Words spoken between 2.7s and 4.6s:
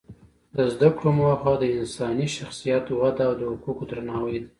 وده او د حقوقو درناوی دی.